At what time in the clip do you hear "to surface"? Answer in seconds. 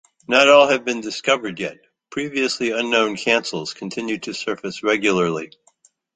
4.21-4.81